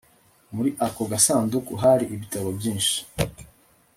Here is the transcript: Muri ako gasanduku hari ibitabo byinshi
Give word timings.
Muri 0.55 0.69
ako 0.87 1.01
gasanduku 1.11 1.73
hari 1.83 2.05
ibitabo 2.15 2.47
byinshi 2.57 2.97